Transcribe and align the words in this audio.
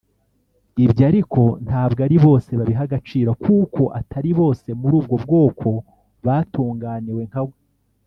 Ibyo 0.85 1.03
ariko 1.09 1.41
ntabwo 1.65 1.99
ari 2.07 2.17
bose 2.25 2.49
babiha 2.59 2.81
agaciro 2.87 3.29
kuko 3.43 3.81
atari 3.99 4.31
bose 4.39 4.67
muri 4.79 4.93
ubwo 4.99 5.15
bwoko 5.23 5.67
batunganiwe 6.25 7.23
nkawe 7.29 7.55